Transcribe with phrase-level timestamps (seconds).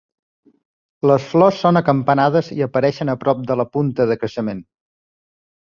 [1.11, 4.69] Les flors són acampanades i apareixen a prop de la punta de creixement.